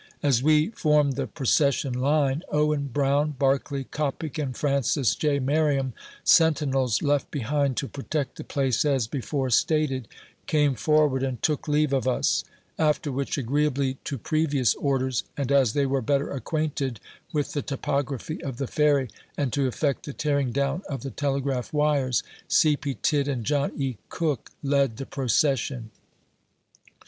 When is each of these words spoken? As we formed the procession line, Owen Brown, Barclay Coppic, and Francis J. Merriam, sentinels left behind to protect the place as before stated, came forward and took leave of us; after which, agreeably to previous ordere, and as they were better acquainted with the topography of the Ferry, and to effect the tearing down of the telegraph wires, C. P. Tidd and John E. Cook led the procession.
As 0.23 0.41
we 0.41 0.69
formed 0.71 1.13
the 1.13 1.27
procession 1.27 1.93
line, 1.93 2.41
Owen 2.49 2.87
Brown, 2.91 3.35
Barclay 3.37 3.83
Coppic, 3.83 4.41
and 4.41 4.57
Francis 4.57 5.13
J. 5.13 5.37
Merriam, 5.37 5.93
sentinels 6.23 7.03
left 7.03 7.29
behind 7.29 7.77
to 7.77 7.87
protect 7.87 8.37
the 8.37 8.43
place 8.43 8.83
as 8.83 9.05
before 9.05 9.51
stated, 9.51 10.07
came 10.47 10.73
forward 10.73 11.21
and 11.21 11.39
took 11.43 11.67
leave 11.67 11.93
of 11.93 12.07
us; 12.07 12.43
after 12.79 13.11
which, 13.11 13.37
agreeably 13.37 13.99
to 14.05 14.17
previous 14.17 14.73
ordere, 14.73 15.21
and 15.37 15.51
as 15.51 15.73
they 15.73 15.85
were 15.85 16.01
better 16.01 16.31
acquainted 16.31 16.99
with 17.31 17.53
the 17.53 17.61
topography 17.61 18.41
of 18.43 18.57
the 18.57 18.65
Ferry, 18.65 19.07
and 19.37 19.53
to 19.53 19.67
effect 19.67 20.07
the 20.07 20.13
tearing 20.13 20.51
down 20.51 20.81
of 20.89 21.03
the 21.03 21.11
telegraph 21.11 21.71
wires, 21.71 22.23
C. 22.47 22.75
P. 22.75 22.95
Tidd 23.03 23.27
and 23.27 23.45
John 23.45 23.71
E. 23.77 23.97
Cook 24.09 24.49
led 24.63 24.97
the 24.97 25.05
procession. 25.05 25.91